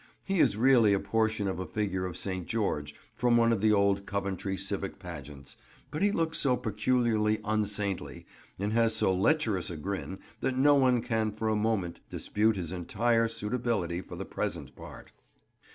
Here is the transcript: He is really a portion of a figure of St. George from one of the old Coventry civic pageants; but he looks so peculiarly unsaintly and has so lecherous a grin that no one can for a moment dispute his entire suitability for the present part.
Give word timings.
He 0.23 0.39
is 0.39 0.57
really 0.57 0.93
a 0.93 0.99
portion 0.99 1.47
of 1.47 1.59
a 1.59 1.65
figure 1.67 2.07
of 2.07 2.17
St. 2.17 2.47
George 2.47 2.95
from 3.13 3.37
one 3.37 3.51
of 3.51 3.61
the 3.61 3.71
old 3.71 4.07
Coventry 4.07 4.57
civic 4.57 4.97
pageants; 4.97 5.57
but 5.91 6.01
he 6.01 6.11
looks 6.11 6.39
so 6.39 6.57
peculiarly 6.57 7.39
unsaintly 7.45 8.25
and 8.57 8.73
has 8.73 8.95
so 8.95 9.13
lecherous 9.13 9.69
a 9.69 9.77
grin 9.77 10.17
that 10.39 10.57
no 10.57 10.73
one 10.73 11.03
can 11.03 11.31
for 11.31 11.49
a 11.49 11.55
moment 11.55 11.99
dispute 12.09 12.55
his 12.55 12.71
entire 12.71 13.27
suitability 13.27 14.01
for 14.01 14.15
the 14.15 14.25
present 14.25 14.75
part. 14.75 15.11